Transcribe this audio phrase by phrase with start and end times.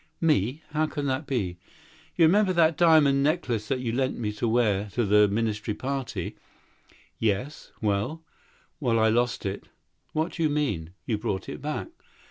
[0.19, 0.63] "Of me!
[0.71, 1.55] How so?" "Do you
[2.17, 6.05] remember that diamond necklace you lent me to wear at the ministerial ball?"
[7.19, 7.71] "Yes.
[7.83, 8.23] Well?"
[8.79, 9.65] "Well, I lost it."
[10.13, 10.93] "What do you mean?
[11.05, 11.89] You brought it back."